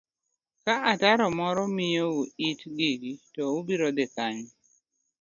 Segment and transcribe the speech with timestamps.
[0.63, 2.15] ka atamora miyou
[2.47, 4.49] it gigi to ubiro dhi kanye?